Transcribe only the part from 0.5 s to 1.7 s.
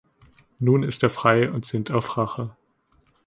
Nun ist er frei und